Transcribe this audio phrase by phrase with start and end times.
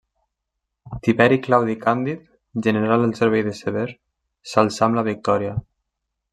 [1.07, 2.23] Tiberi Claudi Càndid,
[2.69, 3.87] general al servei de Sever,
[4.55, 5.57] s'alçà amb la victòria.